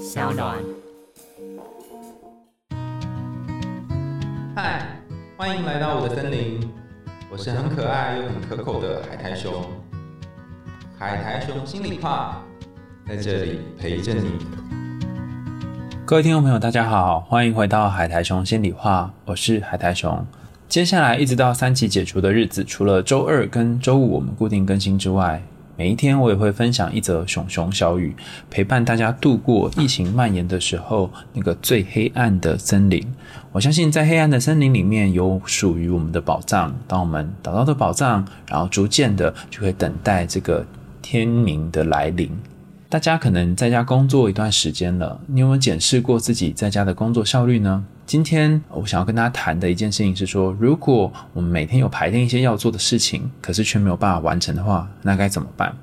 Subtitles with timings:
[0.00, 0.56] 小暖。
[4.54, 4.86] 嗨，
[5.36, 6.60] 欢迎来到我的森林，
[7.30, 9.52] 我是很可爱又很可口的海苔熊。
[10.98, 12.42] 海苔熊心里话，
[13.08, 14.30] 在这里陪着你。
[16.04, 20.24] 各位听众朋友，大家好，欢迎回到海苔熊心里话，我是海苔熊。
[20.68, 25.42] 接下来一直到三级解除的日子，除了周二跟周五我们固定更新之外，
[25.76, 28.14] 每一天我也会分享一则熊熊小语，
[28.50, 33.02] 陪伴大家度过疫情蔓延的时候那个最黑暗的森林。
[33.52, 40.64] 我相信在黑暗的森林里面有属于我们的宝藏，当我们找到的宝藏，然后逐渐的就会等待这个
[41.00, 42.30] 天明的来临。
[42.92, 47.82] 大家可能在家工作一段时间了，你有没有检视过自己在家的工作效率呢？
[48.04, 55.74] 今天我想要跟大家谈的一件事情是说，如果我们每天有排定一些要做的事情，可是却没有办法完成的话，那该怎么办？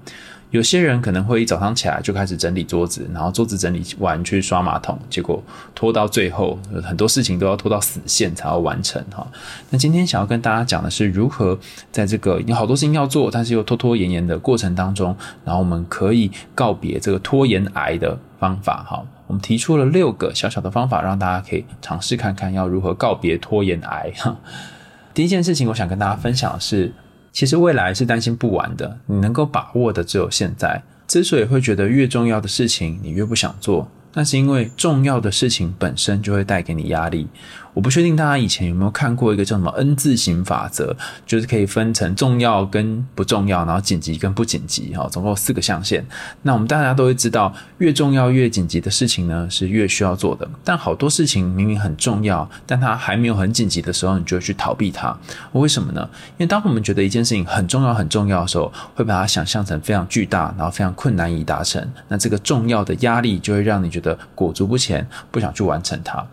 [0.51, 5.43] 有些人可能会一早上起来就开始整理桌子，然后桌子整理完去刷马桶，结果
[5.75, 9.27] 拖到最后，很多事情都要拖到死线才要完成哈。
[9.69, 11.55] 那今天想要跟大家讲的是，如何
[11.91, 19.05] 在这个有好多事情要做，但是又拖拖延延的过程当中，然后我们可以告别这个拖延癌的方法哈。
[19.27, 24.35] 我们提出了六个小小的方法，让大家可以尝试看看要如何告别拖延癌哈。
[25.13, 26.91] 第一件事情，我想跟大家分享的是。
[27.31, 30.81] 其实未来是担心不完的，你能够把握的只有现在。
[31.07, 37.27] 之所以会觉得越重要的事情你越不想做，那是因为重要的事情本身就会带给你压力。
[37.73, 46.05] 我不确定大家以前有没有看过一个叫什么 N 字形法则，就是可以分成重要跟不重要，然后紧急跟不紧急，哈，总共四个象限。
[46.41, 50.49] 那我们大家都会知道，越重要越紧急的事情呢，是越需要做的。
[50.63, 55.17] 但好多事情明明很重要，但它还没有很紧急的时候，你就会去逃避它。
[55.53, 56.09] 为什么呢？
[56.37, 61.85] 因为当我们觉得一件事情很重要很重要的时候，会把它想象成非常巨大，然后非常困难以达成。
[62.07, 66.25] 那这个重要的压力就会让你觉得裹足不前，不想去完成它。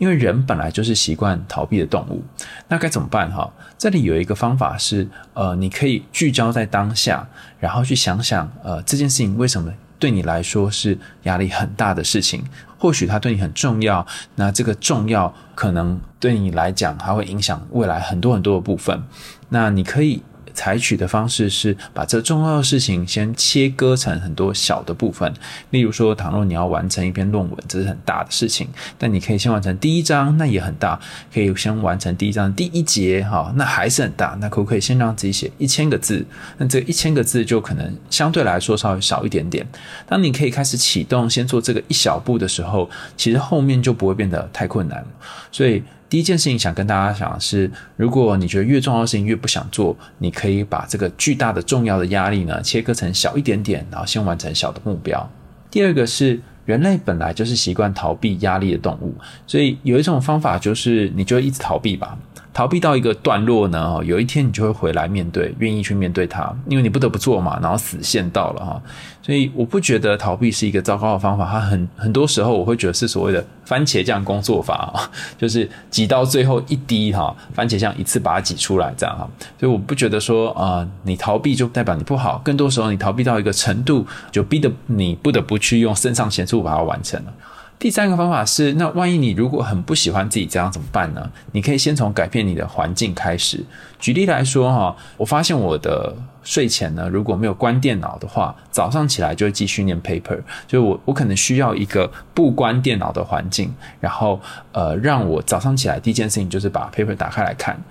[0.00, 2.24] 因为人本来就是习惯逃避的动物，
[2.68, 3.52] 那该怎么办哈？
[3.76, 12.42] 这里有一个方法是，呃，你可以聚焦在当下，然后去想想，呃，这件事情为什么对你来说是压力很大的事情？
[12.78, 19.02] 或许它对你很重要，那这个重要可能对你来讲，它会影响未来很多很多的部分。
[19.50, 20.22] 那你可以。
[20.54, 25.32] 采取的方式是把这重要的事情先切割成很多小的部分。
[25.70, 28.68] 例如说，倘若你要完成一篇论文，这是很大的事情，
[28.98, 31.00] 但你可以先完成第一章，那也很大。
[31.32, 34.36] 可以先完成第一章第一节，哈，那还是很大。
[34.40, 36.24] 那可不可以先让自己写一千个字？
[36.58, 39.66] 那这一千个字就可能相对来说稍微少一点点。
[40.06, 45.04] 当你可以开始启动，先做这个一小步的时候，其实后面就不会变得太困难。
[45.52, 45.82] 所以。
[46.10, 55.30] 第一件事情想跟大家讲的是，如果你觉得越重要的事情越不想做，你可以把这个巨大的重要的压力呢切割成小一点点，然后先完成小的目标。
[55.70, 59.14] 第二个是，人类本来就是习惯逃避压力的动物，
[59.46, 62.18] 所以有一种方法就是你就一直逃避吧。
[62.52, 68.82] 逃避到一个段落呢，有一天你就会回来面对，愿意去面对它，因为你不得不做嘛，然后死线到了哈，
[69.22, 79.28] 所以我不觉得逃避是一个糟糕的方法，它很很多时候我会觉得是所谓的番茄酱工作法啊， 就是挤到最后一滴哈，番茄酱一次把它挤出来这样哈，
[79.58, 87.32] 所以我不觉得说啊，你逃避就代表你不好，更多时候你逃避到一个程度，就逼得你不得不去用肾上腺素把它完成了。
[87.80, 91.30] 第三个方法是，那万一你如果很不喜欢自己这样怎么办呢？
[91.52, 93.64] 你可以先从改变你的环境开始。
[93.98, 100.38] 举例来说，哈，我发现我的睡前呢，如果没有关电脑的话，早上起来就会继续念 paper。
[100.66, 104.38] 就我，我可能需要一个不关电脑的环境，然后
[104.72, 107.82] 呃，让我早上起来第一件事情就是把 paper 打开来看。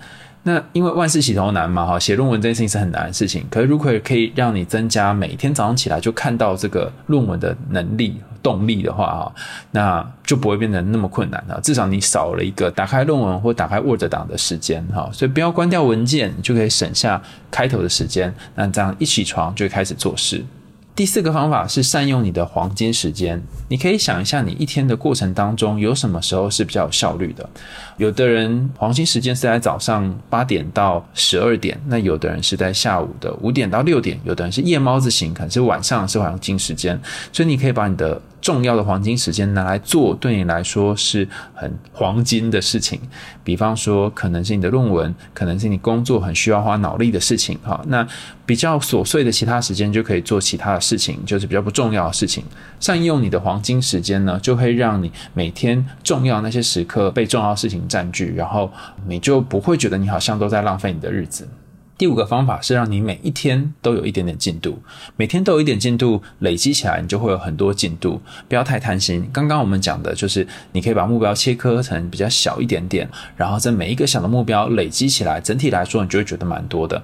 [0.42, 3.44] 那因为万事起头难嘛，哈，写论文这件事情是很难的事情。
[3.50, 9.34] 可是如果可以让你增加每天早上起来就看到这个论文的能力、动力的话，哈，
[9.70, 11.60] 那就不会变得那么困难了。
[11.62, 15.10] 至少你少了一个打开论文或打开 Word 档的时间，哈。
[15.12, 18.34] 所以不要关掉文件，就可以省下开头的时间。
[18.54, 20.42] 那这样一起床就开始做事。
[21.00, 23.42] 第四个方法是善用你的黄金时间。
[23.68, 27.48] 你可以想一下，你一天的过程当中有什么时候是比较有效率的？
[27.96, 37.00] 有的人黄金时间是在早上八点到十二点，那有的人是在下午的五点到六点，有的人是夜猫子型，可能是晚上是黄金时间。
[37.32, 43.00] 所以你可以把你的重要的黄金时间拿来做对你来说是很黄金的事情，
[43.44, 48.06] 比方说可能是你的论文，可能是你工作很需要花脑力的事情，哈，那
[48.46, 52.42] 比较琐碎的其他时间就可以做其他的事情，就是比较不重要的事情。
[52.78, 58.70] 善用你的黄金时间呢，就会让你每天重要那些时刻被重要事情占据，然后
[59.06, 61.46] 你就不会觉得你好像都在浪费你的日子。
[62.00, 64.78] 第五个方法是让你每一天都有一点点进度，
[65.16, 68.22] 每天都有一点进度，累积起来你就会有很多进度。
[68.48, 69.28] 不要太贪心。
[69.30, 73.06] 刚刚我们讲的就是你可以把目标切割成比较小一点点，
[73.36, 77.02] 然后在每一个小的目标累积起来，整体来说你就会觉得蛮多的。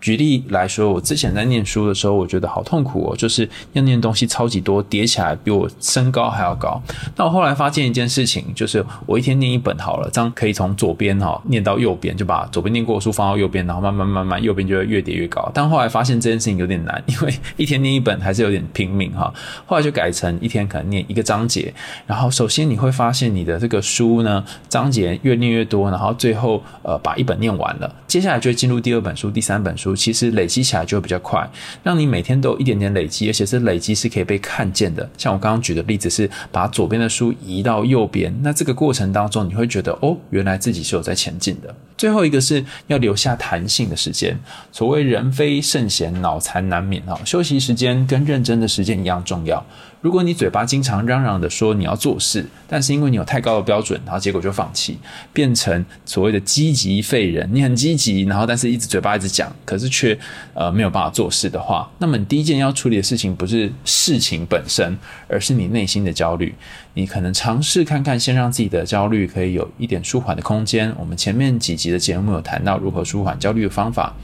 [0.00, 6.80] 举例来说，我之前在念书的时候，我觉得好痛苦哦，就是要念东西超级多，叠起来比我身高还要高。
[7.16, 15.50] 那我后来发现一件事情，就是我一天念一本好了，这样可以从左边哈念到右边，就把左边念过的书放到右边，然后慢慢慢慢右边就会越叠越高。
[15.52, 19.32] 但后来发现这件事情有点难， 因为一天念一本还是有点拼命哈。
[19.66, 21.74] 后来就改成一天可能念一个章节，
[22.06, 29.94] 然后首先你会发现你的这个书呢章节越念越多，然后最后呃把一本念完了，接下来就会进入第二本书、第三本书。
[29.94, 31.48] 其实累积起来就会比较快，
[31.82, 35.08] 让你每天都有一点点累积，而且是累积是可以被看见的。
[35.18, 41.72] 像我刚刚举的例子是把左边的书移到右边，那这个过程当中你会觉得哦，原来自己是有在前进的。
[41.98, 44.38] 最后一个是要留下弹性的时间，
[44.72, 47.18] 所谓人非圣贤，脑残难免啊。
[47.24, 49.62] 休息时间跟认真的时间一样重要。
[50.00, 54.96] 如果你嘴巴经常嚷嚷的说你要做事，但是因为你有太高的标准，然后结果就放弃，
[55.32, 57.48] 变成所谓的积极废人。
[57.52, 60.16] 你很积极，然后但是一直嘴巴一直讲，可是却
[60.54, 64.96] 呃没有办法做事的话，那么你第一件要处理的事情不是事情本身，
[65.28, 66.54] 而是你内心的焦虑。
[66.94, 70.92] 你可能尝试看看，先让自己的焦虑可以有一点舒缓的空间。
[70.98, 74.14] 我们前面几集的节目有谈到如何舒缓焦虑的方法，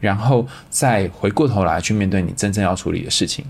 [0.00, 3.44] 然后再回过头来去面对你真正要处理的事情。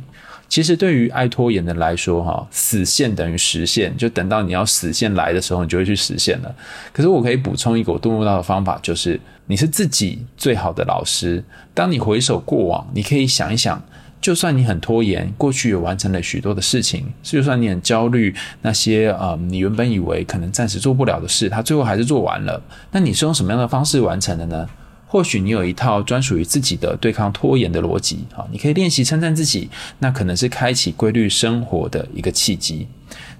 [0.48, 6.52] 其实对于爱拖延的来说，哈，死线等于实现，就等到你要死线来的时候，你就会去实现了。
[6.92, 11.40] 可是我可以补充一个我顿悟到的方法，就是你是自己最好的老师。
[11.72, 13.80] 当你回首过往，你可以想一想，
[14.20, 22.60] 就算你很拖延，过去也完成了许多的事情，就算你很焦虑，那些呃你原本以为可能暂时做不了的事，他最后还是做完了。
[22.90, 24.68] 那你是用什么样的方式完成的呢？
[25.10, 29.68] 或许你有一套专属于自己的对抗拖延的逻辑，好，你可以练习称赞自己，
[29.98, 32.86] 那可能是开启规律生活的一个契机。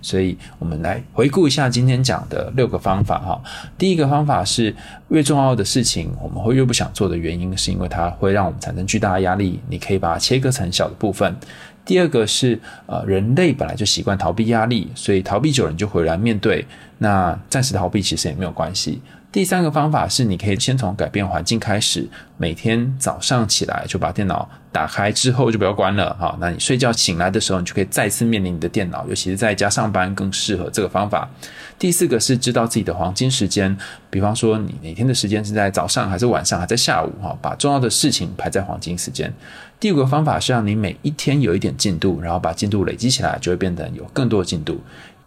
[0.02, 3.40] 所以，我们来回顾一下今天讲的六个方法，哈。
[3.78, 4.75] 第一个方法是，
[5.11, 9.61] 越重要的事情，我们会越不想做的原因，是因为它会让我们产生巨大的压力。
[9.69, 11.37] 你可以把它切割成小的部分。
[11.84, 16.67] 第二个是，呃，人类本来就习惯逃避压力，所以逃避久了你就回来面对。
[16.99, 19.00] 那暂时逃避其实也没有关系。
[19.32, 26.37] 第三个方法是，你可以先从改变环境开始，每天早上起来就把电脑打开，之后就不要关了哈。
[26.41, 31.31] 那你睡觉醒来的时候，你就可以再次面临你的电脑，尤其是在家上班更适合这个方法。
[31.79, 33.77] 第四个是知道自己的黄金时间，
[34.11, 39.32] 比方说你哪天的时间是在早上还是晚上，还在下午哈，把重要的事情排在黄金时间。
[39.79, 44.81] 第五个方法是让你每一天有一点进度，然后把进度累积起来，就会变得有更多的进度。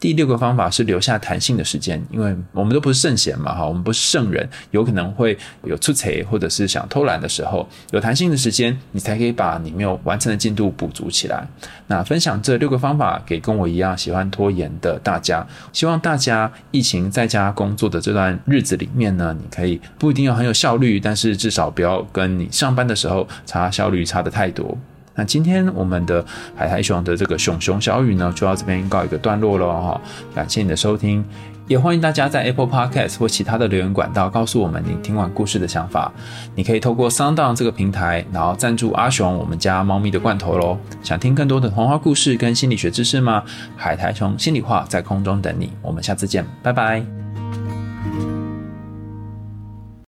[0.03, 11.47] 第六个方法是留下弹性的时间，因为我们都不是圣贤嘛，哈，我们不是圣人，有可能会有出彩或者是想偷懒的时候，有弹性的时间，你才可以把你没有完成的进度补足起来。
[11.87, 24.77] 那分享这六个方法给跟我一样喜欢拖延的大家，希望大家疫情在家工作的这段日子里面呢，你可以不一定要很有效率，但是至少不要跟你上班的时候差效率差的太多。
[25.15, 26.25] 那今天我们的
[26.55, 30.01] 海苔熊的这个熊熊小雨呢，就到这边告一个段落了哈。
[30.33, 31.23] 感谢你的收听，
[31.67, 36.11] 也欢迎大家在 Apple Podcast 或其他的留言管道告诉我们你听完故事的想法。
[36.55, 40.77] 你可以透过 Sound 这个平台，然后赞助阿熊我们家猫咪的罐头喽。
[41.03, 43.43] 想听更多的童话故事跟心理学知识吗？
[43.77, 47.22] 海苔熊心里话在空中等你，我们下次见，拜拜。